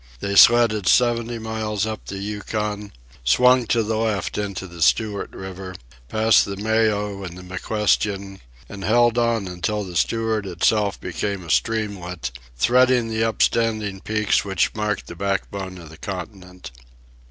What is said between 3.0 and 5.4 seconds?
swung to the left into the Stewart